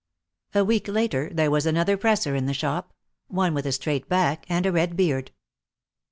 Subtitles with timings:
[0.55, 2.91] A week later there was another presser in the shop,
[3.27, 5.29] one with a straight back and a red beard.